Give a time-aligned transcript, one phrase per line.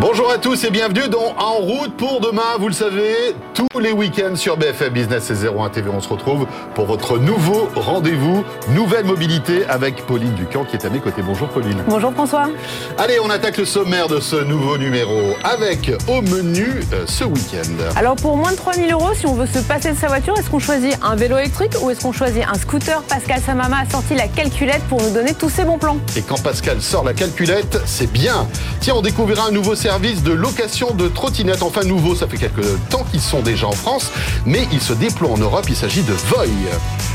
[0.00, 2.56] Bonjour à tous et bienvenue dans En route pour demain.
[2.60, 6.46] Vous le savez, tous les week-ends sur BFM Business et 01 TV, on se retrouve
[6.76, 11.22] pour votre nouveau rendez-vous, nouvelle mobilité avec Pauline Ducamp qui est à mes côtés.
[11.22, 11.82] Bonjour Pauline.
[11.88, 12.48] Bonjour François.
[12.96, 17.96] Allez, on attaque le sommaire de ce nouveau numéro avec au menu euh, ce week-end.
[17.96, 20.48] Alors pour moins de 3000 euros, si on veut se passer de sa voiture, est-ce
[20.48, 23.02] qu'on choisit un vélo électrique ou est-ce qu'on choisit un scooter?
[23.02, 25.96] Pascal Samama a sorti la calculette pour nous donner tous ses bons plans.
[26.14, 28.46] Et quand Pascal sort la calculette, c'est bien.
[28.78, 31.62] Tiens, on découvrira un nouveau service service de location de trottinettes.
[31.62, 34.10] Enfin nouveau, ça fait quelques temps qu'ils sont déjà en France,
[34.44, 35.64] mais ils se déploient en Europe.
[35.70, 36.50] Il s'agit de Voy.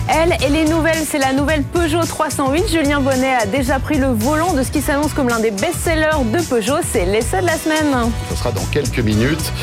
[0.07, 2.67] Elle et les nouvelles, c'est la nouvelle Peugeot 308.
[2.67, 6.25] Julien Bonnet a déjà pris le volant de ce qui s'annonce comme l'un des best-sellers
[6.33, 6.79] de Peugeot.
[6.91, 8.09] C'est l'essai de la semaine.
[8.31, 9.53] Ce sera dans quelques minutes.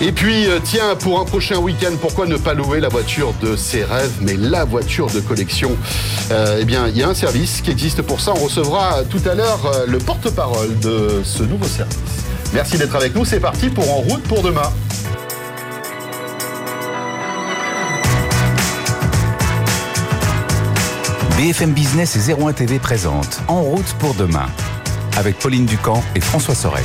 [0.00, 3.56] Et puis, euh, tiens, pour un prochain week-end, pourquoi ne pas louer la voiture de
[3.56, 5.72] ses rêves, mais la voiture de collection?
[6.30, 8.32] Euh, Eh bien, il y a un service qui existe pour ça.
[8.36, 11.98] On recevra tout à l'heure euh, le porte-parole de ce nouveau service.
[12.52, 13.24] Merci d'être avec nous.
[13.24, 14.70] C'est parti pour En route pour demain.
[21.36, 24.46] BFM Business et 01 TV présente En route pour demain
[25.16, 26.84] avec Pauline Ducamp et François Sorel.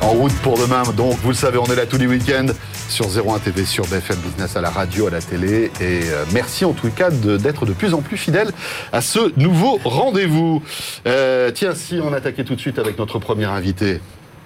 [0.00, 2.52] En route pour demain, donc vous le savez, on est là tous les week-ends
[2.90, 5.70] sur 01 TV, sur BFM Business, à la radio, à la télé.
[5.80, 8.50] Et euh, merci en tout cas d'être de, plus en plus fidèle
[8.92, 10.62] à ce nouveau rendez-vous.
[11.06, 14.00] Euh, tiens, si on attaquait tout de suite avec notre premier invité.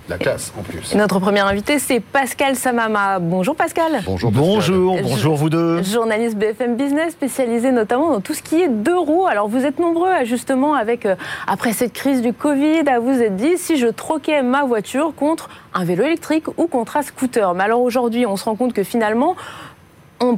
[0.07, 0.95] La classe en plus.
[0.95, 3.19] Notre premier invité, c'est Pascal Samama.
[3.21, 4.03] Bonjour Pascal.
[4.05, 4.31] Bonjour.
[4.31, 5.83] Bonjour, bonjour vous deux.
[5.83, 9.27] Journaliste BFM Business, spécialisé notamment dans tout ce qui est deux roues.
[9.27, 11.17] Alors vous êtes nombreux à justement, avec, euh,
[11.47, 15.49] après cette crise du Covid, à vous être dit si je troquais ma voiture contre
[15.73, 17.55] un vélo électrique ou contre un scooter.
[17.55, 19.37] Mais alors aujourd'hui, on se rend compte que finalement,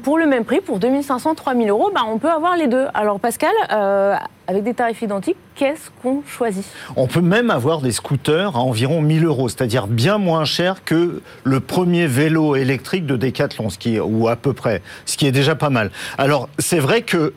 [0.02, 2.86] pour le même prix, pour 2500, 3000 euros, bah, on peut avoir les deux.
[2.94, 4.14] Alors Pascal, euh,
[4.46, 6.64] avec des tarifs identiques, qu'est-ce qu'on choisit?
[6.96, 11.22] On peut même avoir des scooters à environ 1000 euros, c'est-à-dire bien moins cher que
[11.44, 13.68] le premier vélo électrique de Decathlon,
[14.04, 15.90] ou à peu près, ce qui est déjà pas mal.
[16.18, 17.32] Alors c'est vrai que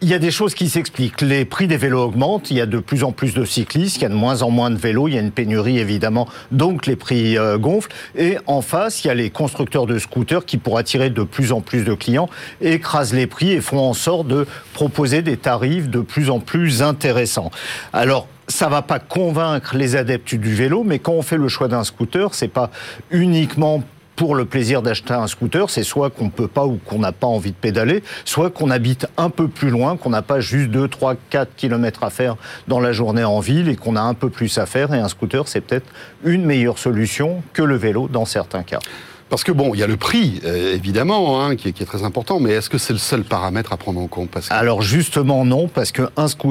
[0.00, 1.22] il y a des choses qui s'expliquent.
[1.22, 4.02] Les prix des vélos augmentent, il y a de plus en plus de cyclistes, il
[4.02, 6.86] y a de moins en moins de vélos, il y a une pénurie évidemment, donc
[6.86, 7.90] les prix euh, gonflent.
[8.16, 11.50] Et en face, il y a les constructeurs de scooters qui, pour attirer de plus
[11.50, 12.28] en plus de clients,
[12.60, 16.80] écrasent les prix et font en sorte de proposer des tarifs de plus en plus
[16.80, 17.50] intéressants.
[17.92, 21.68] Alors, ça va pas convaincre les adeptes du vélo, mais quand on fait le choix
[21.68, 22.70] d'un scooter, c'est pas
[23.10, 23.82] uniquement
[24.18, 27.28] pour le plaisir d'acheter un scooter, c'est soit qu'on peut pas ou qu'on n'a pas
[27.28, 30.88] envie de pédaler, soit qu'on habite un peu plus loin, qu'on n'a pas juste 2,
[30.88, 32.34] 3, 4 kilomètres à faire
[32.66, 34.92] dans la journée en ville et qu'on a un peu plus à faire.
[34.92, 35.86] Et un scooter, c'est peut-être
[36.24, 38.80] une meilleure solution que le vélo dans certains cas.
[39.28, 42.40] Parce que bon, il y a le prix, euh, évidemment, hein, qui, est, très important,
[42.40, 44.30] mais est-ce que c'est le seul paramètre à prendre en compte?
[44.50, 46.02] Alors justement non, parce que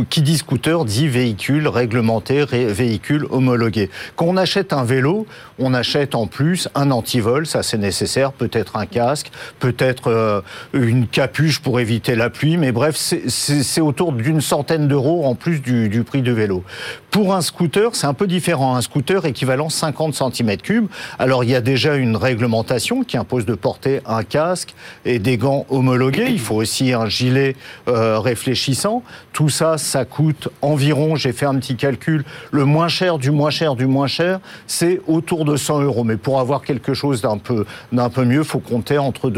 [0.10, 3.90] qui dit scooter dit véhicule réglementé, véhicule homologué.
[4.16, 5.26] Quand on achète un vélo,
[5.58, 10.42] on achète en plus un antivol, ça c'est nécessaire, peut-être un casque, peut-être euh,
[10.74, 15.62] une capuche pour éviter la pluie, mais bref, c'est autour d'une centaine d'euros en plus
[15.62, 16.64] du, du prix du vélo.
[17.12, 18.76] Pour un scooter, c'est un peu différent.
[18.76, 20.88] Un scooter équivalent 50 cm3.
[21.18, 22.67] Alors il y a déjà une réglementation
[23.06, 24.74] qui impose de porter un casque
[25.06, 26.28] et des gants homologués.
[26.30, 27.56] Il faut aussi un gilet
[27.88, 29.04] euh, réfléchissant.
[29.34, 33.50] Tout ça, ça coûte environ, j'ai fait un petit calcul, le moins cher du moins
[33.50, 36.04] cher du moins cher, c'est autour de 100 euros.
[36.04, 39.32] Mais pour avoir quelque chose d'un peu, d'un peu mieux, faut compter entre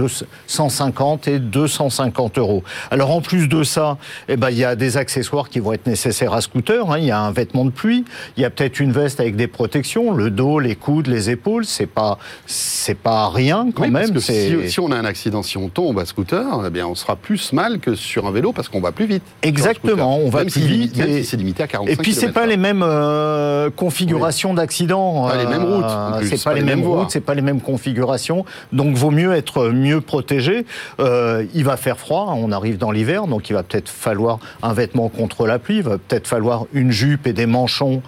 [0.48, 2.64] 150 et 250 euros.
[2.92, 3.98] Alors en plus de ça,
[4.28, 6.92] eh ben, il y a des accessoires qui vont être nécessaires à scooter.
[6.92, 7.00] Hein.
[7.00, 8.06] Il y a un vêtement de pluie,
[8.38, 11.66] il y a peut-être une veste avec des protections, le dos, les coudes, les épaules.
[11.66, 13.94] C'est pas, c'est pas rien quand même.
[13.94, 16.96] Parce que si, on a un accident, si on tombe à scooter, eh bien on
[16.96, 19.24] sera plus mal que sur un vélo parce qu'on va plus vite.
[19.42, 21.00] Exactement, on va plus vite.
[21.00, 21.24] et...
[21.24, 25.28] c'est limité à 45 Et puis c'est pas les mêmes euh, configurations d'accidents.
[25.28, 25.84] Pas les mêmes routes.
[25.86, 28.46] Euh, c'est pas, les mêmes, routes, c'est pas les mêmes configurations.
[28.72, 30.66] Donc vaut mieux être mieux protégé.
[31.00, 34.74] Euh, il va faire froid, on arrive dans l'hiver, donc il va peut-être falloir un
[34.74, 38.02] vêtement contre la pluie, il va peut-être falloir une jupe et des manchons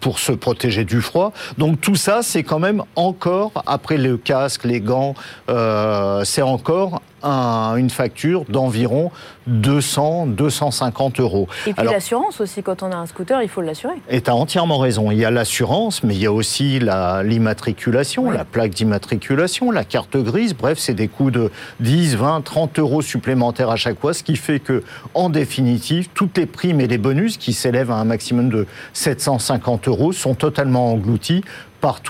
[0.00, 1.32] pour se protéger du froid.
[1.58, 5.14] Donc tout ça, c'est quand même encore après le casque, les gants,
[5.48, 9.10] euh, c'est encore une facture d'environ
[9.46, 11.48] 200, 250 euros.
[11.66, 13.94] Et puis l'assurance aussi, quand on a un scooter, il faut l'assurer.
[14.08, 15.10] Et tu as entièrement raison.
[15.10, 20.16] Il y a l'assurance, mais il y a aussi l'immatriculation, la, plaque d'immatriculation, la carte
[20.16, 20.54] grise.
[20.54, 24.36] Bref, c'est des coûts de 10, 20, 30 euros supplémentaires à chaque fois, ce qui
[24.36, 24.82] fait que,
[25.14, 29.88] en définitive, toutes les primes et les bonus qui s'élèvent à un maximum de 750
[29.88, 31.42] euros sont totalement engloutis
[31.80, 32.00] par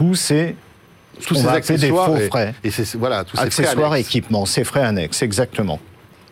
[1.26, 2.54] tous ces tous ces accessoires des faux frais.
[2.64, 5.78] Et, voilà, tous ces accessoires, équipements, ces frais annexes, exactement.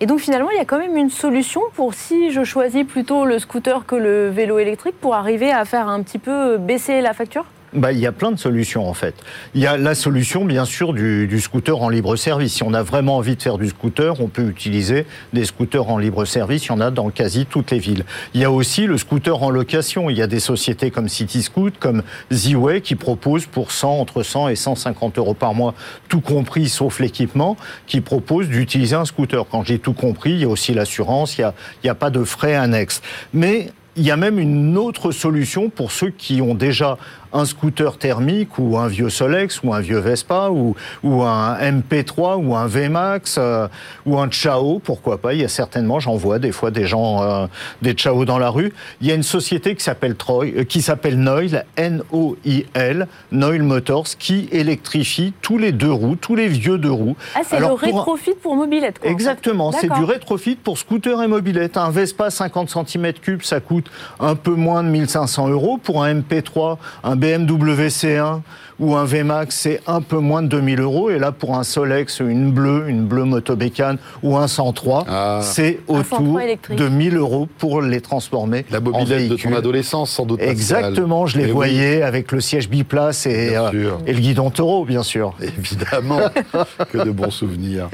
[0.00, 3.24] Et donc finalement, il y a quand même une solution pour si je choisis plutôt
[3.24, 7.14] le scooter que le vélo électrique pour arriver à faire un petit peu baisser la
[7.14, 7.46] facture?
[7.72, 9.14] Bah, il y a plein de solutions en fait.
[9.54, 12.54] Il y a la solution bien sûr du, scooter en libre service.
[12.54, 15.98] Si on a vraiment envie de faire du scooter, on peut utiliser des scooters en
[15.98, 16.66] libre service.
[16.66, 18.04] Il y en a dans quasi toutes les villes.
[18.34, 20.10] Il y a aussi le scooter en location.
[20.10, 24.48] Il y a des sociétés comme CityScoot, comme Z-Way qui proposent pour 100, entre 100
[24.48, 25.74] et 150 euros par mois,
[26.08, 27.56] tout compris sauf l'équipement,
[27.86, 29.44] qui proposent d'utiliser un scooter.
[29.50, 31.54] Quand j'ai tout compris, il y a aussi l'assurance, il n'y a,
[31.84, 33.02] il a pas de frais annexes.
[33.32, 36.98] Mais il y a même une autre solution pour ceux qui ont déjà
[37.32, 42.36] un scooter thermique ou un vieux Solex ou un vieux Vespa ou, ou un MP3
[42.36, 43.68] ou un VMAX euh,
[44.06, 45.34] ou un Chao, pourquoi pas.
[45.34, 47.46] Il y a certainement, j'en vois des fois des gens, euh,
[47.82, 48.72] des Chao dans la rue.
[49.00, 54.08] Il y a une société qui s'appelle Troy, euh, qui s'appelle Noil, N-O-I-L, Noil Motors,
[54.18, 57.16] qui électrifie tous les deux roues, tous les vieux deux roues.
[57.34, 58.98] Ah, c'est le rétrofit pour mobilette.
[58.98, 61.76] Quoi, Exactement, c'est du rétrofit pour scooter et mobilette.
[61.76, 63.90] Un Vespa 50 cm3, ça coûte
[64.20, 65.78] un peu moins de 1500 euros.
[65.78, 68.40] Pour un MP3, un BMW C1
[68.80, 71.10] ou un VMAX, c'est un peu moins de 2000 euros.
[71.10, 75.40] Et là, pour un Solex, une bleue, une bleue motobécane ou un 103, ah.
[75.42, 76.38] c'est autour
[76.70, 78.64] de 1000 euros pour les transformer.
[78.70, 80.40] La mobilette de ton adolescence, sans doute.
[80.40, 85.02] Exactement, je les voyais avec le siège biplace et, euh, et le guidon taureau, bien
[85.02, 85.34] sûr.
[85.40, 86.20] Évidemment,
[86.92, 87.88] que de bons souvenirs.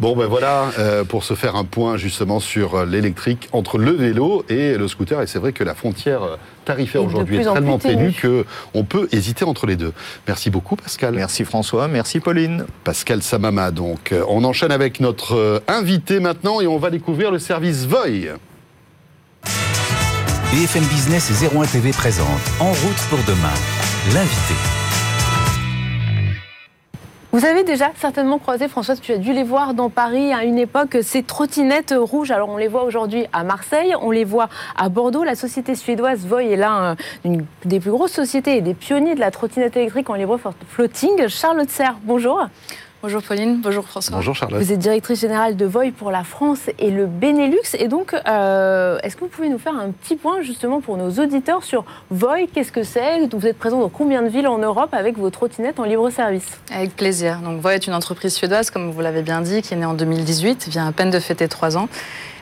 [0.00, 3.92] Bon, ben voilà, euh, pour se faire un point justement sur euh, l'électrique entre le
[3.92, 5.22] vélo et le scooter.
[5.22, 9.44] Et c'est vrai que la frontière euh, tarifaire aujourd'hui est tellement ténue qu'on peut hésiter
[9.44, 9.92] entre les deux.
[10.26, 11.14] Merci beaucoup, Pascal.
[11.14, 12.66] Merci François, merci Pauline.
[12.82, 14.12] Pascal Samama, donc.
[14.28, 18.30] On enchaîne avec notre invité maintenant et on va découvrir le service Voy.
[20.52, 23.54] BFM Business et 01 TV présente En route pour demain,
[24.12, 24.83] l'invité.
[27.34, 30.56] Vous avez déjà certainement croisé, Françoise, tu as dû les voir dans Paris à une
[30.56, 32.30] époque, ces trottinettes rouges.
[32.30, 35.24] Alors on les voit aujourd'hui à Marseille, on les voit à Bordeaux.
[35.24, 36.94] La société suédoise Voy est l'un
[37.64, 40.38] des plus grosses sociétés et des pionniers de la trottinette électrique en libre
[40.68, 41.26] floating.
[41.26, 42.46] Charlotte Serre, bonjour.
[43.04, 44.16] Bonjour Pauline, bonjour François.
[44.16, 44.62] Bonjour Charlotte.
[44.62, 47.74] Vous êtes directrice générale de Voy pour la France et le Benelux.
[47.78, 51.10] Et donc, euh, est-ce que vous pouvez nous faire un petit point justement pour nos
[51.10, 53.28] auditeurs sur Voy Qu'est-ce que c'est?
[53.30, 56.48] Vous êtes présent dans combien de villes en Europe avec vos trottinettes en libre service
[56.72, 57.40] Avec plaisir.
[57.44, 59.92] Donc Voy est une entreprise suédoise, comme vous l'avez bien dit, qui est née en
[59.92, 61.90] 2018, vient à peine de fêter trois ans.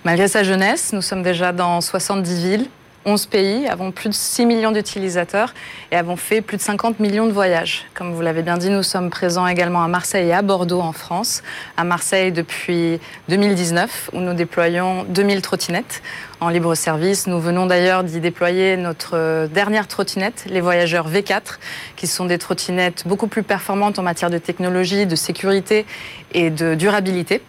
[0.04, 2.68] Malgré sa jeunesse, nous sommes déjà dans 70 villes
[3.04, 5.54] 11 pays, avons plus de 6 millions d'utilisateurs
[5.90, 7.84] et avons fait plus de 50 millions de voyages.
[7.94, 10.92] Comme vous l'avez bien dit, nous sommes présents également à Marseille et à Bordeaux en
[10.92, 11.42] France.
[11.76, 16.02] À Marseille depuis 2019, où nous déployons 2000 trottinettes
[16.40, 17.26] en libre service.
[17.26, 21.58] Nous venons d'ailleurs d'y déployer notre dernière trottinette, les Voyageurs V4,
[21.96, 25.86] qui sont des trottinettes beaucoup plus performantes en matière de technologie, de sécurité
[26.32, 27.42] et de durabilité.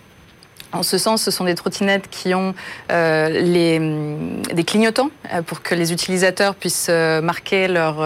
[0.74, 2.56] En ce sens, ce sont des trottinettes qui ont
[2.92, 8.04] euh, les, mm, des clignotants euh, pour que les utilisateurs puissent euh, marquer leur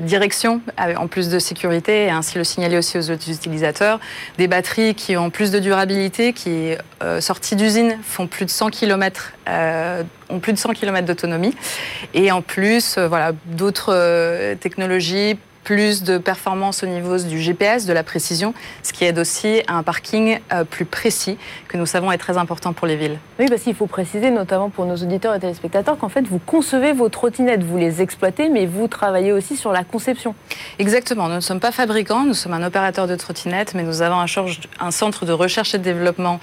[0.00, 3.98] direction en plus de sécurité et ainsi le signaler aussi aux autres utilisateurs.
[4.38, 6.74] Des batteries qui ont plus de durabilité, qui
[7.20, 9.32] sorties d'usine font plus de 100 km,
[10.28, 11.54] ont plus de 100 km d'autonomie
[12.14, 18.02] et en plus, voilà, d'autres technologies plus de performance au niveau du GPS, de la
[18.02, 21.38] précision, ce qui aide aussi à un parking euh, plus précis,
[21.68, 23.18] que nous savons est très important pour les villes.
[23.38, 26.92] Oui, parce qu'il faut préciser, notamment pour nos auditeurs et téléspectateurs, qu'en fait, vous concevez
[26.92, 30.34] vos trottinettes, vous les exploitez, mais vous travaillez aussi sur la conception.
[30.78, 31.28] Exactement.
[31.28, 34.26] Nous ne sommes pas fabricants, nous sommes un opérateur de trottinettes, mais nous avons un,
[34.80, 36.38] un centre de recherche et de développement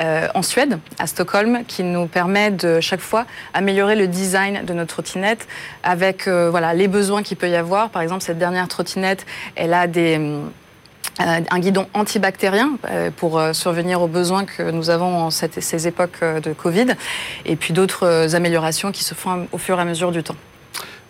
[0.00, 3.24] euh, en Suède, à Stockholm, qui nous permet de chaque fois
[3.54, 5.48] améliorer le design de notre trottinette
[5.82, 7.88] avec euh, voilà, les besoins qu'il peut y avoir.
[7.88, 10.44] Par exemple, cette dernière trottinette, elle a euh,
[11.18, 12.78] un guidon antibactérien
[13.16, 16.88] pour survenir aux besoins que nous avons en ces époques de Covid,
[17.46, 20.36] et puis d'autres améliorations qui se font au fur et à mesure du temps.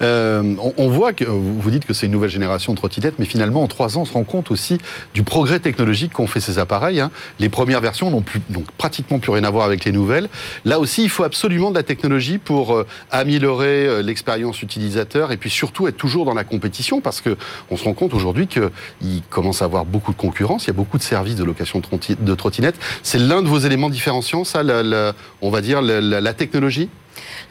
[0.03, 3.62] Euh, on, voit que vous dites que c'est une nouvelle génération de trottinettes, mais finalement
[3.62, 4.79] en trois ans, on se rend compte aussi
[5.15, 7.00] du progrès technologique qu'ont fait ces appareils.
[7.00, 7.11] Hein.
[7.38, 10.29] Les premières versions n'ont donc pratiquement plus rien à voir avec les nouvelles.
[10.65, 15.37] Là aussi, il faut absolument de la technologie pour euh, améliorer euh, l'expérience utilisateur et
[15.37, 17.37] puis surtout être toujours dans la compétition, parce que
[17.71, 20.65] on se rend compte aujourd'hui qu'il commence à avoir beaucoup de concurrence.
[20.65, 21.81] Il y a beaucoup de services de location
[22.21, 22.79] de trottinettes.
[23.03, 24.62] C'est l'un de vos éléments différenciants, ça,
[25.43, 26.88] on va dire la technologie?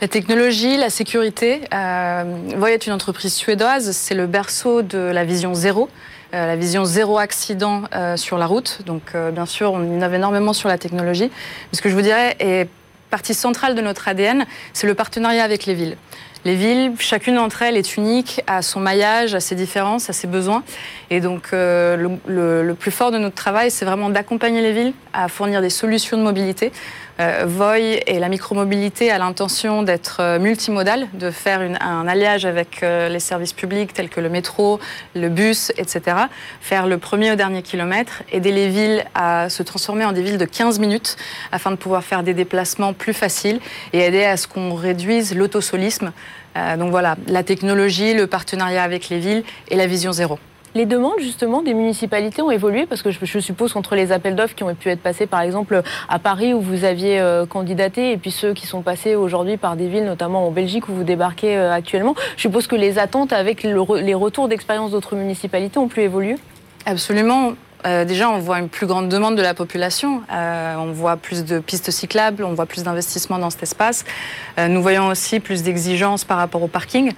[0.02, 1.62] La technologie, la sécurité.
[1.74, 2.24] Euh,
[2.58, 5.90] Voy est une entreprise suédoise, c'est le berceau de la vision zéro.
[6.34, 8.80] Euh, la vision zéro accident euh, sur la route.
[8.86, 11.30] Donc, bien sûr, on innove énormément sur la technologie.
[11.32, 12.68] Mais ce que je vous dirais est
[13.10, 15.98] partie centrale de notre ADN, c'est le partenariat avec les villes.
[16.46, 20.28] Les villes, chacune d'entre elles est unique à son maillage, à ses différences, à ses
[20.28, 20.64] besoins.
[21.10, 25.28] Et donc, le, le plus fort de notre travail, c'est vraiment d'accompagner les villes à
[25.28, 26.72] fournir des solutions de mobilité
[27.20, 32.84] euh, Voy et la micromobilité a l'intention d'être euh, multimodale, de faire un alliage avec
[32.84, 34.80] euh, les services publics tels que le métro,
[35.16, 36.18] le bus, etc.
[36.60, 40.38] Faire le premier au dernier kilomètre, aider les villes à se transformer en des villes
[40.38, 41.16] de 15 minutes
[41.54, 43.62] afin de pouvoir faire des déplacements plus faciles
[43.94, 46.12] et aider à ce qu'on réduise l'autosolisme.
[46.78, 50.40] Donc voilà, la technologie, le partenariat avec les villes et la vision zéro.
[50.76, 54.56] Les demandes justement des municipalités ont évolué parce que je, suppose qu'entre les appels d'offres
[54.56, 58.18] qui ont pu être passés par exemple à Paris où vous aviez euh, candidaté et
[58.18, 61.58] puis ceux qui sont passés aujourd'hui par des villes notamment en Belgique où vous débarquez
[61.58, 66.02] euh, actuellement, je suppose que les attentes avec les retours d'expérience d'autres municipalités ont pu
[66.02, 66.36] évoluer
[66.86, 67.54] Absolument.
[67.86, 70.24] Euh, déjà, on voit une plus grande demande de la population.
[70.32, 74.06] Euh, on voit plus de pistes cyclables, on voit plus d'investissements dans cet espace.
[74.58, 77.14] Euh, nous voyons aussi plus d'exigences par rapport au parking.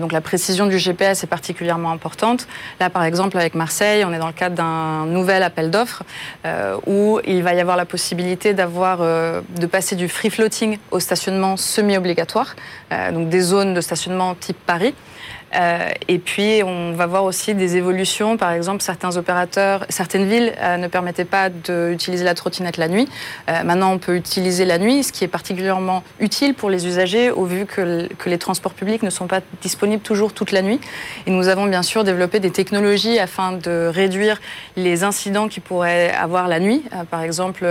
[0.00, 2.46] donc la précision du GPS est particulièrement importante.
[2.80, 6.04] Là, par exemple, avec Marseille, on est dans le cadre d'un nouvel appel d'offres
[6.86, 11.58] où il va y avoir la possibilité d'avoir, de passer du free floating au stationnement
[11.58, 12.56] semi-obligatoire,
[13.12, 14.94] donc des zones de stationnement type Paris.
[15.54, 18.36] Euh, et puis, on va voir aussi des évolutions.
[18.36, 23.08] Par exemple, certains opérateurs, certaines villes euh, ne permettaient pas d'utiliser la trottinette la nuit.
[23.48, 27.30] Euh, maintenant, on peut utiliser la nuit, ce qui est particulièrement utile pour les usagers,
[27.30, 30.80] au vu que, que, les transports publics ne sont pas disponibles toujours toute la nuit.
[31.26, 34.40] Et nous avons bien sûr développé des technologies afin de réduire
[34.76, 36.82] les incidents qui pourraient avoir la nuit.
[37.10, 37.66] par exemple,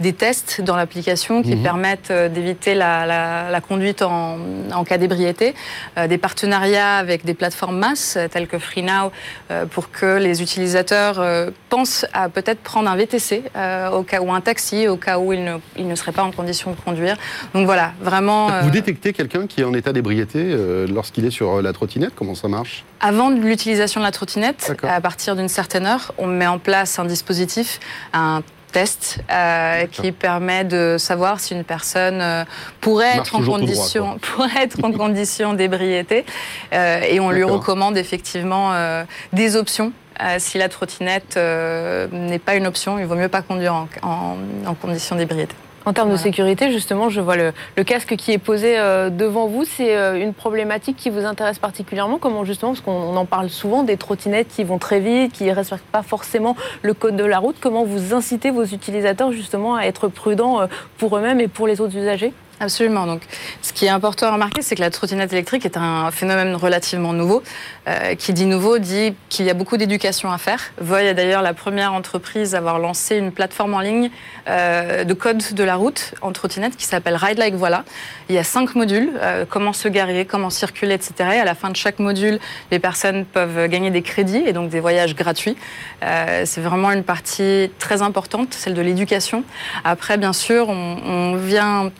[0.00, 1.62] des tests dans l'application qui mhm.
[1.62, 4.38] permettent d'éviter la, la, la, conduite en,
[4.72, 5.54] en cas d'ébriété,
[6.08, 9.12] des partenariats avec des plateformes masse euh, telles que FreeNow
[9.50, 13.44] euh, pour que les utilisateurs euh, pensent à peut-être prendre un VTC
[13.92, 16.32] au cas ou un taxi au cas où ils ne, ils ne seraient pas en
[16.32, 17.16] condition de conduire.
[17.54, 18.48] Donc voilà, vraiment.
[18.62, 20.56] Vous détectez quelqu'un qui est en état d'ébriété
[20.88, 22.12] lorsqu'il est sur la trottinette?
[22.14, 22.84] Comment ça marche?
[23.00, 27.04] Avant l'utilisation de la trottinette, à partir d'une certaine heure, on met en place un
[27.04, 27.80] dispositif,
[28.12, 28.42] un
[28.74, 32.44] test euh, qui permet de savoir si une personne euh,
[32.80, 36.26] pourrait, être en condition, pourrait être en condition d'ébriété.
[36.72, 38.72] Euh, et on lui recommande effectivement
[39.32, 39.92] des options
[40.38, 44.74] si la trottinette n'est pas une option, il vaut mieux pas conduire en, en, en
[44.74, 45.54] condition d'ébriété.
[45.86, 47.52] En termes de sécurité, justement, je vois le,
[47.84, 49.64] casque qui est posé euh, devant vous.
[49.64, 52.16] C'est euh, une problématique qui vous intéresse particulièrement?
[52.16, 55.52] Comment justement, parce qu'on en parle souvent, des trottinettes qui vont très vite, qui ne
[55.52, 57.56] respectent pas forcément le code de la route.
[57.60, 61.82] Comment vous incitez vos utilisateurs justement à être prudents euh, pour eux-mêmes et pour les
[61.82, 62.32] autres usagers?
[62.64, 63.06] Absolument.
[63.06, 63.20] Donc,
[63.60, 67.12] ce qui est important à remarquer, c'est que la trottinette électrique est un phénomène relativement
[67.12, 67.42] nouveau.
[67.86, 70.72] Euh, qui dit nouveau dit qu'il y a beaucoup d'éducation à faire.
[70.80, 74.08] Voy est d'ailleurs la première entreprise à avoir lancé une plateforme en ligne
[74.48, 77.84] euh, de code de la route en trottinette qui s'appelle Ride Like Voilà.
[78.30, 81.12] Il y a cinq modules euh, comment se garer, comment circuler, etc.
[81.34, 82.38] Et à la fin de chaque module,
[82.70, 85.56] les personnes peuvent gagner des crédits et donc des voyages gratuits.
[86.00, 89.44] c'est vraiment une partie très importante, celle de l'éducation.
[89.84, 91.92] Après, bien sûr, on, on vient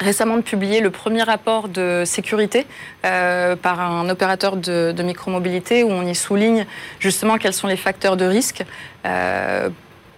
[0.00, 2.66] récemment de publier le premier rapport de sécurité
[3.04, 6.66] euh, par un opérateur de, de, micromobilité où on y souligne
[7.00, 8.64] justement quels sont les facteurs de risque.
[9.04, 9.68] Euh,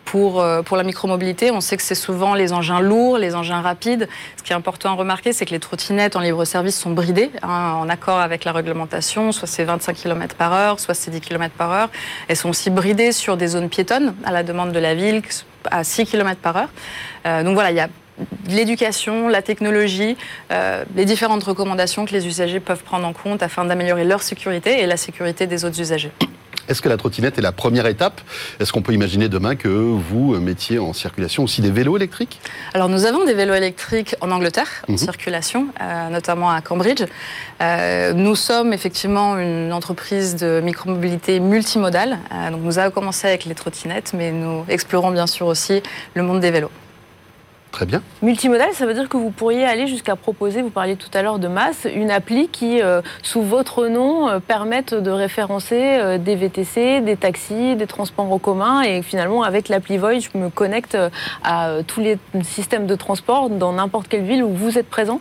[0.05, 3.61] pour, euh, pour la micromobilité, on sait que c'est souvent les engins lourds, les engins
[3.61, 4.09] rapides.
[4.39, 7.31] Ce qui est important à remarquer, c'est que les trottinettes en libre service sont bridées
[7.43, 9.33] hein, en accord avec la réglementation.
[9.33, 11.91] Soit c'est 25 km par heure, soit c'est 10 km par heure.
[12.29, 15.21] Elles sont aussi bridées sur des zones piétonnes à la demande de la ville
[15.71, 17.45] à 6 km par heure.
[17.45, 17.89] Donc voilà, il y a
[18.49, 20.17] l'éducation, la technologie,
[20.51, 24.81] euh, les différentes recommandations que les usagers peuvent prendre en compte afin d'améliorer leur sécurité
[24.81, 26.13] et la sécurité des autres usagers.
[26.69, 28.21] Est-ce que la trottinette est la première étape?
[28.61, 32.41] Est-ce qu'on peut imaginer demain que vous mettiez en circulation aussi des vélos électriques?
[32.75, 34.99] Alors nous avons des vélos électriques en Angleterre en mhm.
[34.99, 37.05] circulation, euh, notamment à Cambridge.
[37.63, 42.19] Euh, nous sommes effectivement une entreprise de micromobilité multimodale.
[42.51, 45.83] donc nous avons commencé avec les trottinettes, mais nous explorons bien sûr aussi
[46.15, 46.71] le monde des vélos.
[47.79, 48.03] Très bien.
[48.23, 51.39] Multimodal, ça veut dire que vous pourriez aller jusqu'à proposer, vous parliez tout à l'heure
[51.39, 56.35] de masse, une appli qui, euh, sous votre nom, euh, permette de référencer euh, des
[56.35, 58.83] VTC, des taxis, des transports en commun.
[58.83, 60.99] Et finalement, avec l'appli Void, je me connecte
[61.45, 65.21] à tous les systèmes de transport dans n'importe quelle ville où vous êtes présent?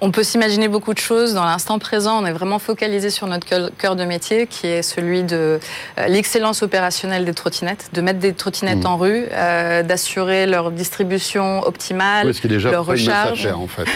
[0.00, 1.34] On peut s'imaginer beaucoup de choses.
[1.34, 5.22] Dans l'instant présent, on est vraiment focalisé sur notre cœur de métier, qui est celui
[5.22, 5.58] de
[5.98, 8.86] euh, l'excellence opérationnelle des trottinettes, de mettre des trottinettes mmh.
[8.86, 13.46] en rue, euh, d'assurer leur distribution optimale, oui, déjà leur recharge.
[13.46, 13.86] en fait.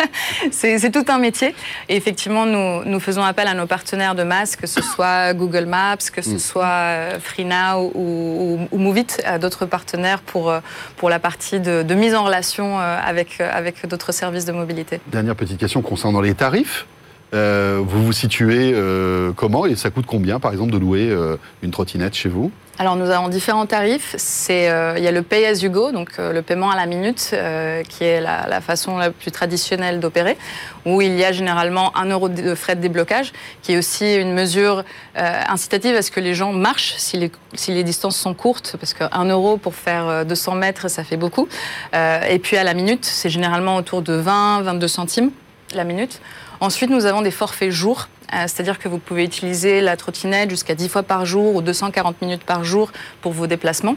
[0.50, 1.54] c'est tout un métier.
[1.88, 5.64] Et effectivement, nous, nous, faisons appel à nos partenaires de masse, que ce soit Google
[5.64, 6.38] Maps, que ce mmh.
[6.38, 9.06] soit euh, FreeNow ou, ou, Movit,
[9.40, 10.52] d'autres partenaires pour,
[10.96, 15.00] pour la partie de, mise en relation avec, avec d'autres services de mobilité.
[15.06, 16.86] Dernière petite question concernant les tarifs.
[17.34, 21.36] Euh, vous vous situez euh, comment et ça coûte combien, par exemple, de louer euh,
[21.62, 22.50] une trottinette chez vous?
[22.80, 24.14] Alors nous avons différents tarifs.
[24.18, 26.76] C'est euh, il y a le pay as you go, donc euh, le paiement à
[26.76, 30.38] la minute, euh, qui est la, la façon la plus traditionnelle d'opérer,
[30.86, 33.32] où il y a généralement un euro de frais de déblocage,
[33.62, 34.84] qui est aussi une mesure
[35.16, 38.76] euh, incitative à ce que les gens marchent si les, si les distances sont courtes,
[38.78, 41.48] parce qu'un euro pour faire euh, 200 mètres, ça fait beaucoup.
[41.96, 45.30] Euh, et puis à la minute, c'est généralement autour de 20, 22 centimes
[45.74, 46.20] la minute.
[46.60, 50.74] Ensuite, nous avons des forfaits jours, euh, c'est-à-dire que vous pouvez utiliser la trottinette jusqu'à
[50.74, 52.90] 10 fois par jour ou 240 minutes par jour
[53.22, 53.96] pour vos déplacements.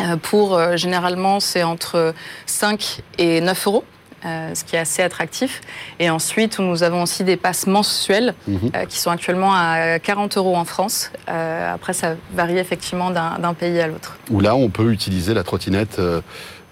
[0.00, 2.14] Euh, pour euh, généralement, c'est entre
[2.46, 3.84] 5 et 9 euros.
[4.24, 5.60] euh, ce qui est assez attractif.
[5.98, 8.70] Et ensuite, nous avons aussi des passes mensuelles Mhm.
[8.76, 11.10] euh, qui sont actuellement à 40 euros en France.
[11.28, 14.16] Euh, après, ça varie effectivement d'un pays à l'autre.
[14.30, 16.20] Où là, on peut utiliser la trottinette euh,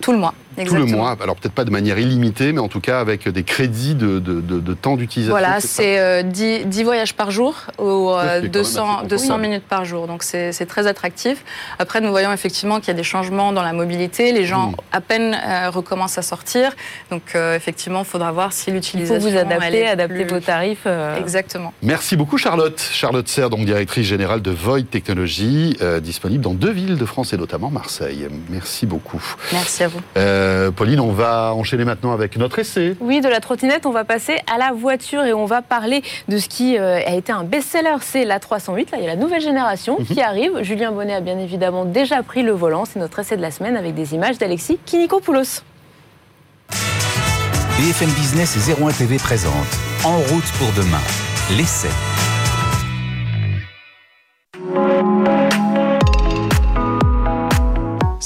[0.01, 0.33] Tout le mois,
[0.69, 1.17] tout le mois.
[1.23, 4.41] Alors peut-être pas de manière illimitée, mais en tout cas avec des crédits de, de-
[4.41, 5.33] de- de temps d'utilisation.
[5.39, 8.99] Voilà, c'est euh, 10, 10 voyages par jour ou Ouais, euh, c'est quand même 200,
[8.99, 9.43] assez 200 confortable.
[9.43, 10.07] minutes par jour.
[10.07, 11.45] Donc c'est très attractif.
[11.79, 14.33] Après, nous voyons effectivement qu'il y a des changements dans la mobilité.
[14.33, 14.75] Les gens Mm.
[14.93, 16.73] à peine euh, recommencent à sortir.
[17.11, 20.41] Donc euh, effectivement, il faudra voir si Il l'utilisation faut vous adapter, adapter plus- vos
[20.41, 20.83] tarifs.
[20.87, 21.73] euh, Exactement.
[21.83, 22.81] Merci beaucoup Charlotte.
[22.93, 27.33] Charlotte Serre, donc directrice générale de Void Technologies, euh, disponible dans deux villes de France
[27.33, 28.29] et notamment Marseille.
[28.49, 29.23] Merci beaucoup.
[29.53, 30.01] Merci à vous.
[30.51, 32.97] Euh, Pauline, on va enchaîner maintenant avec notre essai.
[33.01, 36.39] Oui, de la trottinette, on va passer à la voiture et on va parler de
[36.39, 38.91] ce qui euh, a été un best-seller, c'est la 308.
[38.91, 40.63] Là, il y a la nouvelle génération qui arrive.
[40.63, 42.85] Julien Bonnet a bien évidemment déjà pris le volant.
[42.85, 45.63] C'est notre essai de la semaine avec des images d'Alexis Kinikopoulos.
[47.79, 49.53] BFM Business et 01 TV présente
[50.05, 51.01] En route pour demain,
[51.57, 51.89] l'essai.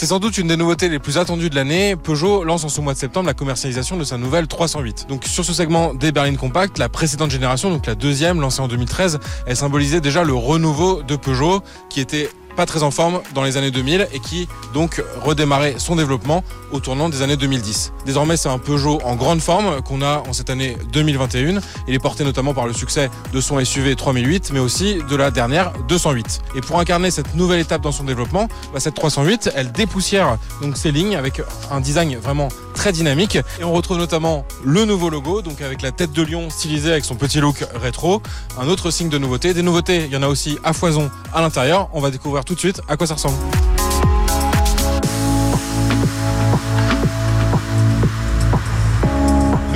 [0.04, 1.96] C'est sans doute une des nouveautés les plus attendues de l'année.
[1.96, 5.06] Peugeot lance en ce mois de septembre la commercialisation de sa nouvelle 308.
[5.08, 8.68] Donc sur ce segment des berlines compactes, la précédente génération, donc la deuxième, lancée en
[8.68, 13.42] 2013, elle symbolisait déjà le renouveau de Peugeot qui était pas très en forme dans
[13.42, 16.42] les années 2000 et qui donc redémarrait son développement
[16.72, 17.92] au tournant des années 2010.
[18.06, 21.60] Désormais, c'est un Peugeot en grande forme qu'on a en cette année 2021.
[21.88, 25.30] Il est porté notamment par le succès de son SUV 3008, mais aussi de la
[25.30, 26.40] dernière 208.
[26.56, 30.76] Et pour incarner cette nouvelle étape dans son développement, bah, cette 308, elle dépoussière donc
[30.76, 33.38] ses lignes avec un design vraiment très dynamique.
[33.60, 37.04] Et on retrouve notamment le nouveau logo, donc avec la tête de lion stylisée avec
[37.04, 38.20] son petit look rétro.
[38.60, 39.54] Un autre signe de nouveauté.
[39.54, 41.88] Des nouveautés, il y en a aussi à foison à l'intérieur.
[41.92, 43.36] On va découvrir tout de suite à quoi ça ressemble?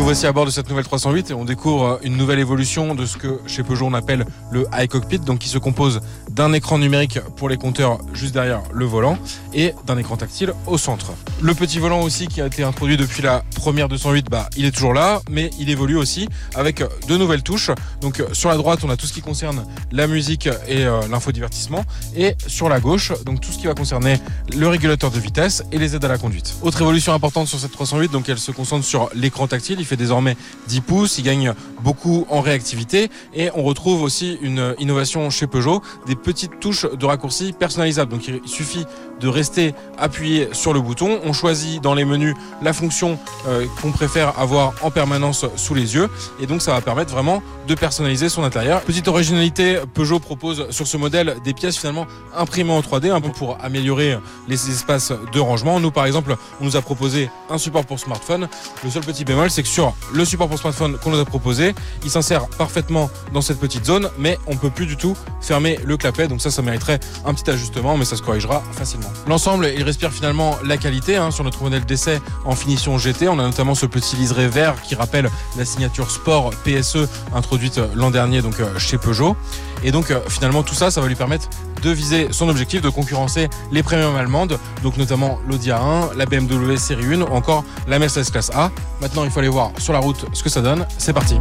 [0.09, 3.19] Voici à bord de cette nouvelle 308 et on découvre une nouvelle évolution de ce
[3.19, 7.21] que chez Peugeot on appelle le high cockpit, donc qui se compose d'un écran numérique
[7.37, 9.19] pour les compteurs juste derrière le volant
[9.53, 11.13] et d'un écran tactile au centre.
[11.43, 14.71] Le petit volant aussi qui a été introduit depuis la première 208, bah, il est
[14.71, 17.71] toujours là, mais il évolue aussi avec de nouvelles touches.
[18.01, 21.85] Donc sur la droite, on a tout ce qui concerne la musique et euh, l'infodivertissement
[22.17, 24.19] et sur la gauche, donc tout ce qui va concerner
[24.57, 26.55] le régulateur de vitesse et les aides à la conduite.
[26.63, 29.77] Autre évolution importante sur cette 308, donc elle se concentre sur l'écran tactile.
[29.81, 30.37] Il fait désormais
[30.69, 35.83] 10 pouces, il gagne beaucoup en réactivité et on retrouve aussi une innovation chez Peugeot,
[36.07, 38.11] des petites touches de raccourci personnalisables.
[38.11, 38.87] Donc il suffit
[39.21, 41.21] de rester appuyé sur le bouton.
[41.25, 45.95] On choisit dans les menus la fonction euh, qu'on préfère avoir en permanence sous les
[45.95, 46.09] yeux
[46.41, 48.83] et donc ça va permettre vraiment de personnaliser son intérieur.
[48.83, 53.31] Petite originalité, Peugeot propose sur ce modèle des pièces finalement imprimées en 3D un peu
[53.31, 55.81] pour améliorer les espaces de rangement.
[55.81, 58.49] Nous par exemple, on nous a proposé un support pour smartphone.
[58.85, 61.75] Le seul petit bémol, c'est que sur le support pour smartphone qu'on nous a proposé,
[62.05, 65.97] il s'insère parfaitement dans cette petite zone, mais on peut plus du tout fermer le
[65.97, 66.29] clapet.
[66.29, 69.08] Donc ça, ça mériterait un petit ajustement, mais ça se corrigera facilement.
[69.27, 73.29] L'ensemble, il respire finalement la qualité hein, sur notre modèle d'essai en finition GT.
[73.29, 78.11] On a notamment ce petit liseré vert qui rappelle la signature sport PSE introduite l'an
[78.11, 79.37] dernier donc euh, chez Peugeot.
[79.85, 81.49] Et donc euh, finalement tout ça, ça va lui permettre
[81.83, 86.77] de viser son objectif de concurrencer les premium allemandes, donc notamment l'Audi A1, la BMW
[86.77, 88.71] série 1 ou encore la Mercedes classe A.
[89.01, 90.87] Maintenant, il faut aller voir sur la route ce que ça donne.
[90.99, 91.37] C'est parti.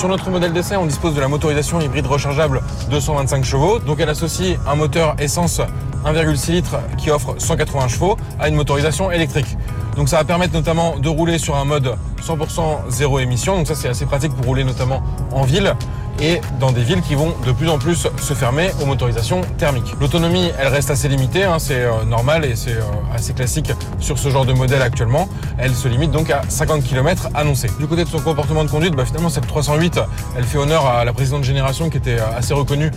[0.00, 3.78] Sur notre modèle d'essai, on dispose de la motorisation hybride rechargeable 225 chevaux.
[3.80, 5.60] Donc elle associe un moteur essence
[6.06, 9.58] 1,6 litres qui offre 180 chevaux à une motorisation électrique.
[9.96, 13.58] Donc ça va permettre notamment de rouler sur un mode 100% zéro émission.
[13.58, 15.74] Donc ça c'est assez pratique pour rouler notamment en ville.
[16.20, 19.94] Et dans des villes qui vont de plus en plus se fermer aux motorisations thermiques.
[20.00, 24.18] L'autonomie, elle reste assez limitée, hein, c'est euh, normal et c'est euh, assez classique sur
[24.18, 25.28] ce genre de modèle actuellement.
[25.58, 27.70] Elle se limite donc à 50 km annoncés.
[27.78, 30.00] Du côté de son comportement de conduite, bah, finalement cette 308,
[30.36, 32.90] elle fait honneur à la précédente génération qui était euh, assez reconnue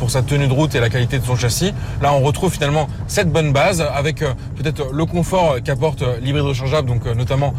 [0.00, 1.72] pour sa tenue de route et la qualité de son châssis.
[2.02, 7.06] Là, on retrouve finalement cette bonne base avec peut-être le confort qu'apporte l'hybride rechargeable, donc
[7.06, 7.54] notamment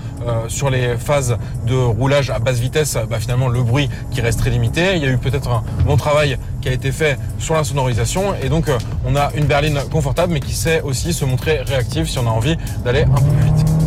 [0.47, 4.49] sur les phases de roulage à basse vitesse, bah, finalement le bruit qui reste très
[4.49, 4.97] limité.
[5.09, 8.69] Eu peut-être un bon travail qui a été fait sur la sonorisation et donc
[9.05, 12.31] on a une berline confortable mais qui sait aussi se montrer réactive si on a
[12.31, 13.78] envie d'aller un peu plus vite.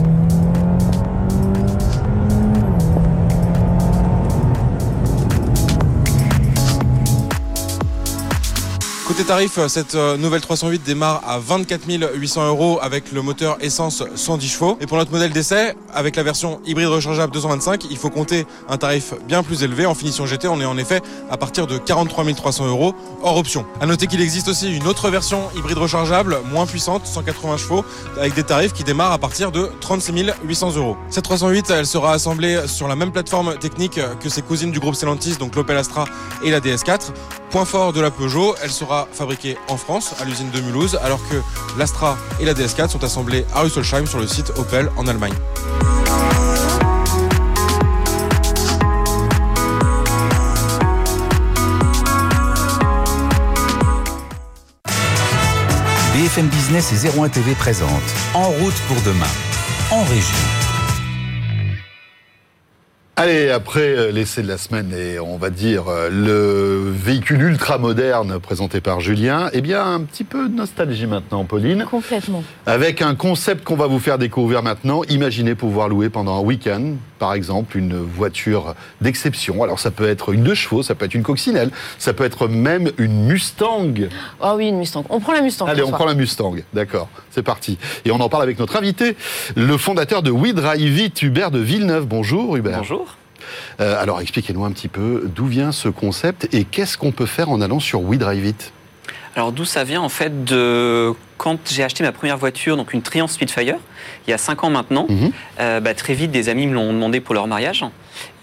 [9.13, 11.83] Côté tarif, cette euh, nouvelle 308 démarre à 24
[12.15, 14.79] 800 euros avec le moteur essence 110 chevaux.
[14.81, 18.79] Et pour notre modèle d'essai, avec la version hybride rechargeable 225, il faut compter un
[18.79, 19.85] tarif bien plus élevé.
[19.85, 23.67] En finition GT, on est en effet à partir de 43 300 euros hors option.
[23.83, 27.85] À noter qu'il existe aussi une autre version hybride rechargeable, moins puissante, 180 chevaux,
[28.17, 30.97] avec des tarifs qui démarrent à partir de 36 800 euros.
[31.11, 34.95] Cette 308, elle sera assemblée sur la même plateforme technique que ses cousines du groupe
[34.95, 36.07] Stellantis, donc l'Opel Astra
[36.43, 37.13] et la DS4.
[37.53, 41.21] Point fort de la Peugeot, elle sera fabriquée en France à l'usine de Mulhouse, alors
[41.29, 41.37] que
[41.77, 45.35] l'Astra et la DS4 sont assemblées à Rüsselsheim sur le site Opel en Allemagne.
[56.15, 57.91] BFM Business et 01 TV présente
[58.33, 59.27] En route pour demain,
[59.91, 60.72] en région.
[63.23, 67.79] Allez, après euh, l'essai de la semaine et on va dire euh, le véhicule ultra
[67.79, 71.85] moderne présenté par Julien, eh bien un petit peu de nostalgie maintenant, Pauline.
[71.89, 72.43] Complètement.
[72.67, 75.03] Avec un concept qu'on va vous faire découvrir maintenant.
[75.09, 79.63] Imaginez pouvoir louer pendant un week-end, par exemple, une voiture d'exception.
[79.63, 82.49] Alors ça peut être une deux chevaux, ça peut être une coccinelle, ça peut être
[82.49, 83.95] même une Mustang.
[84.41, 85.05] Ah oui, une Mustang.
[85.09, 85.67] On prend la Mustang.
[85.67, 86.57] Allez, on prend la Mustang.
[86.75, 87.79] D'accord, c'est parti.
[88.05, 89.17] Et on en parle avec notre invité,
[89.55, 92.07] le fondateur de We Drive It, Hubert de Villeneuve.
[92.07, 92.79] Bonjour Hubert.
[92.79, 93.17] Bonjour.
[93.81, 97.51] Euh, alors expliquez-nous un petit peu d'où vient ce concept et qu'est-ce qu'on peut faire
[97.51, 98.73] en allant sur We Drive It
[99.37, 103.03] Alors d'où ça vient en fait de quand j'ai acheté ma première voiture, donc une
[103.03, 103.75] Triumph Spitfire,
[104.29, 105.33] il y a 5 ans maintenant, Mhm.
[105.59, 107.85] euh, bah, très vite des amis me l'ont demandé pour leur mariage.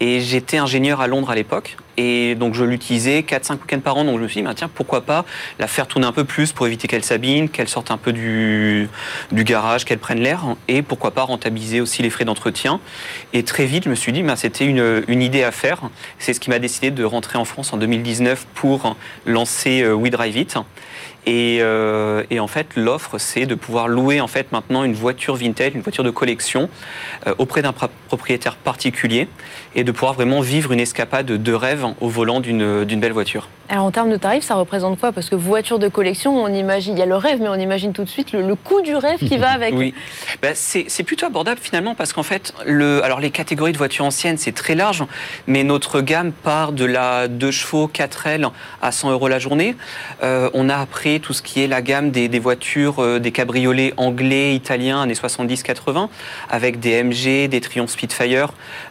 [0.00, 1.78] Et j'étais ingénieur à Londres à l'époque.
[1.96, 4.04] Et donc je l'utilisais 4-5 week-ends par an.
[4.04, 5.24] Donc je me suis dit, bah, tiens, pourquoi pas
[5.58, 8.88] la faire tourner un peu plus pour éviter qu'elle s'abîme, qu'elle sorte un peu du,
[9.32, 10.44] du garage, qu'elle prenne l'air.
[10.68, 12.80] Et pourquoi pas rentabiliser aussi les frais d'entretien.
[13.32, 15.80] Et très vite, je me suis dit, bah, c'était une, une idée à faire.
[16.18, 20.10] C'est ce qui m'a décidé de rentrer en France en 2019 pour lancer euh, We
[20.10, 20.56] Drive It.
[21.26, 25.36] Et, euh, et en fait, l'offre, c'est de pouvoir louer en fait maintenant une voiture
[25.36, 26.68] vintage, une voiture de collection,
[27.26, 27.74] euh, auprès d'un
[28.08, 29.28] propriétaire particulier,
[29.74, 33.48] et de pouvoir vraiment vivre une escapade de rêve au volant d'une belle voiture.
[33.70, 35.12] Alors en termes de tarifs, ça représente quoi?
[35.12, 37.92] Parce que voiture de collection, on imagine, il y a le rêve, mais on imagine
[37.92, 39.74] tout de suite le, le coût du rêve qui va avec.
[39.74, 39.94] Oui,
[40.42, 44.38] Ben, c'est plutôt abordable finalement parce qu'en fait, le, alors les catégories de voitures anciennes,
[44.38, 45.04] c'est très large,
[45.46, 48.50] mais notre gamme part de la 2 chevaux 4L
[48.82, 49.76] à 100 euros la journée.
[50.24, 53.30] Euh, on a après tout ce qui est la gamme des, des voitures, euh, des
[53.30, 56.08] cabriolets anglais, italiens, années 70-80,
[56.50, 58.48] avec des MG, des Triumph Spitfire.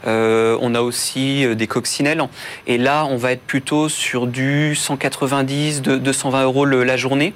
[0.07, 2.23] Euh, on a aussi des coccinelles.
[2.65, 7.34] Et là, on va être plutôt sur du 190, de 220 euros la journée.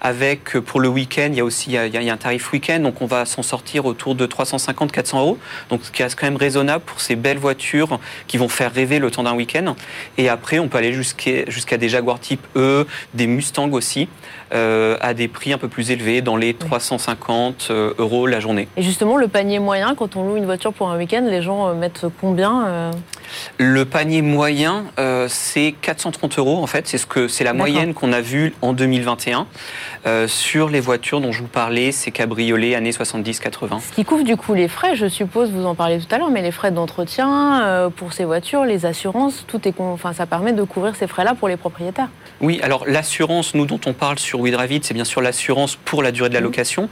[0.00, 3.24] Avec, euh, pour le week-end, il y a aussi un tarif week-end, donc on va
[3.24, 5.38] s'en sortir autour de 350-400 euros.
[5.70, 8.98] Donc ce qui reste quand même raisonnable pour ces belles voitures qui vont faire rêver
[8.98, 9.76] le temps d'un week-end.
[10.18, 14.08] Et après, on peut aller jusqu'à jusqu'à des Jaguar type E, des Mustang aussi,
[14.54, 18.68] euh, à des prix un peu plus élevés, dans les 350 euh, euros la journée.
[18.76, 21.68] Et justement, le panier moyen, quand on loue une voiture pour un week-end, les gens
[21.68, 22.90] euh, mettent combien euh
[23.58, 26.86] Le panier moyen, euh, c'est 430 euros en fait.
[26.86, 29.46] C'est ce que c'est la moyenne qu'on a vue en 2021
[30.06, 33.80] euh, sur les voitures dont je vous parlais, ces cabriolets années 70-80.
[33.80, 36.30] Ce qui couvre du coup les frais, je suppose, vous en parlez tout à l'heure,
[36.30, 40.62] mais les frais d'entretien pour ces voitures, les assurances, tout est, enfin, ça permet de
[40.62, 42.08] couvrir ces frais-là pour les propriétaires.
[42.40, 44.43] Oui, alors l'assurance, nous dont on parle sur
[44.82, 46.44] C'est bien sûr l'assurance pour la durée de la Mhm.
[46.46, 46.88] location.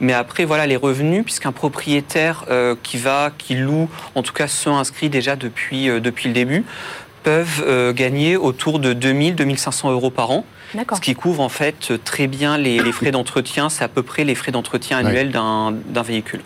[0.00, 4.48] Mais après, voilà les revenus, puisqu'un propriétaire euh, qui va, qui loue, en tout cas
[4.48, 6.64] ceux inscrits déjà depuis, euh, depuis le début,
[7.22, 10.44] peuvent euh, gagner autour de 2000-2500 euros par an.
[10.96, 13.68] Ce qui couvre en fait très bien les, les frais d'entretien.
[13.68, 16.40] C'est à peu près les frais d'entretien annuels d'un d'un véhicule.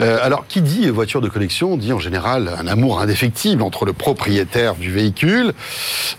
[0.00, 3.92] Euh, alors, qui dit voiture de collection dit en général un amour indéfectible entre le
[3.92, 5.52] propriétaire du véhicule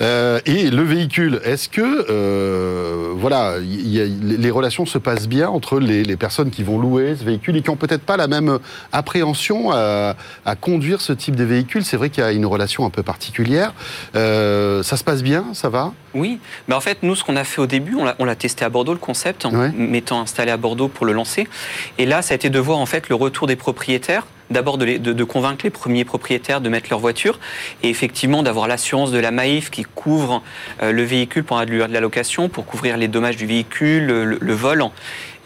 [0.01, 1.41] euh, et le véhicule.
[1.43, 7.15] Est-ce que, euh, voilà, les relations se passent bien entre les, personnes qui vont louer
[7.15, 8.57] ce véhicule et qui ont peut-être pas la même
[8.91, 10.15] appréhension à,
[10.59, 11.85] conduire ce type de véhicule?
[11.85, 13.73] C'est vrai qu'il y a une relation un peu particulière.
[14.13, 15.45] Ça se passe bien?
[15.53, 15.93] Ça va?
[16.17, 16.39] Oui.
[16.67, 18.93] Mais en fait, nous, ce qu'on a fait au début, on l'a testé à Bordeaux,
[18.93, 19.71] le concept, en ouais.
[19.71, 21.47] mettant installé à Bordeaux pour le lancer.
[21.97, 24.97] Et là, ça a été de voir en fait le retour des propriétaires d'abord de,
[24.97, 27.37] de, de, convaincre les premiers propriétaires de mettre leur voiture
[27.83, 30.41] et effectivement d'avoir l'assurance de la Maïf qui couvre
[30.81, 34.05] euh, le véhicule pendant la durée de la location pour couvrir les dommages du véhicule,
[34.05, 34.85] le, le vol.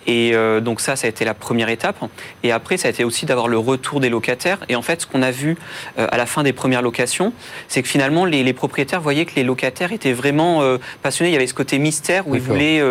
[0.08, 1.98] Et euh, donc ça, ça a été la première étape.
[2.44, 4.60] Et après, ça a été aussi d'avoir le retour des locataires.
[4.70, 5.58] Et en fait, ce qu'on a vu
[6.00, 7.34] euh, à la fin des premières locations,
[7.68, 11.30] c'est que finalement, les, les, propriétaires voyaient que les locataires étaient vraiment euh, passionnés.
[11.30, 12.82] Il y avait ce côté mystère où ils voulaient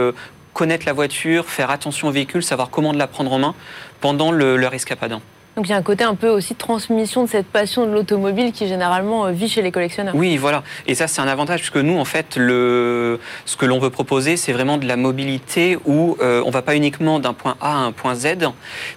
[0.53, 3.55] connaître la voiture, faire attention au véhicule, savoir comment de la prendre en main
[4.01, 5.18] pendant le, leur escapade.
[5.56, 7.92] Donc il y a un côté un peu aussi de transmission de cette passion de
[7.92, 10.14] l'automobile qui généralement vit chez les collectionneurs.
[10.14, 10.62] Oui, voilà.
[10.86, 13.18] Et ça, c'est un avantage puisque nous, en fait, le...
[13.44, 16.76] ce que l'on veut proposer, c'est vraiment de la mobilité où euh, on va pas
[16.76, 18.36] uniquement d'un point A à un point Z,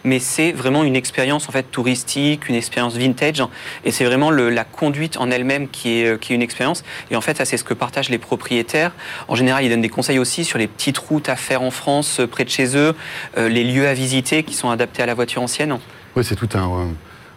[0.04, 3.44] mais c'est vraiment une expérience en fait touristique, une expérience vintage.
[3.84, 6.84] Et c'est vraiment la conduite en elle-même qui est, qui est une expérience.
[7.10, 8.92] Et en fait, ça, c'est ce que partagent les propriétaires.
[9.28, 12.22] En général, ils donnent des conseils aussi sur les petites routes à faire en France,
[12.30, 12.96] près de chez eux,
[13.38, 15.80] euh, les lieux à visiter qui sont adaptés à la voiture ancienne.
[16.16, 16.94] Oui, c'est tout un,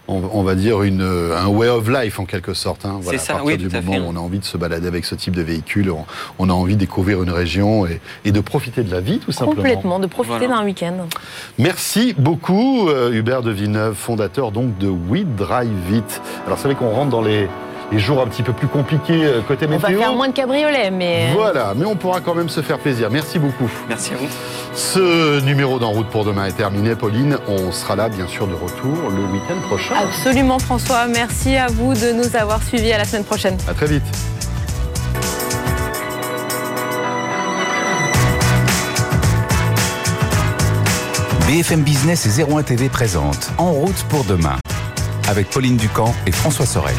[0.09, 2.85] on, on, va dire une, un way of life en quelque sorte.
[2.85, 2.99] Hein.
[3.01, 5.05] Voilà, ça, à partir oui, du moment où on a envie de se balader avec
[5.05, 6.05] ce type de véhicule, on,
[6.39, 9.33] on a envie de découvrir une région et, et, de profiter de la vie tout
[9.33, 9.57] simplement.
[9.57, 10.59] Complètement, de profiter voilà.
[10.59, 11.07] d'un week-end.
[11.59, 16.23] Merci beaucoup euh, Hubert de Villeneuve, fondateur donc de We Drive It.
[16.47, 17.49] Alors c'est vrai qu'on rentre dans les
[17.93, 19.89] les jours un petit peu plus compliqués euh, côté météo.
[19.89, 21.31] On va faire moins de cabriolets, mais...
[21.33, 23.09] Voilà, mais on pourra quand même se faire plaisir.
[23.11, 23.71] Merci beaucoup.
[23.89, 24.27] Merci à vous.
[24.75, 26.95] Ce numéro d'En route pour demain est terminé.
[26.95, 29.95] Pauline, on sera là bien sûr de retour le week-end prochain.
[29.97, 32.93] Absolument François, merci à vous de nous avoir suivis.
[32.93, 33.57] À la semaine prochaine.
[33.69, 34.05] À très vite.
[41.47, 44.57] BFM Business et 01 TV présente En route pour demain
[45.29, 46.97] avec Pauline Ducamp et François Sorel.